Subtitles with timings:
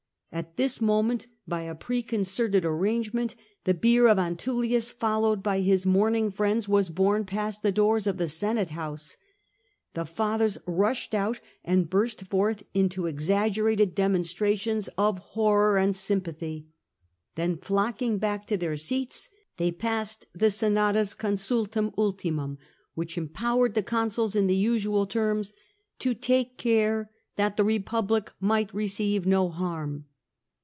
[0.33, 6.31] At this moment, by a preconcerted arrangement, the bier of Antullius, followed by his mourning
[6.31, 9.17] friends, was borne past the doors of the Senate house.
[9.93, 16.65] The Fathers rushed out and burst forth into exaggerated demonstrations of horror and sympathy.
[17.35, 22.57] Then flocking back to their seats they passed the senatus consultum ultimumy
[22.93, 25.51] which empowered the consuls, in the usual terms,
[25.99, 30.05] "to take care that the republic might receive no harm.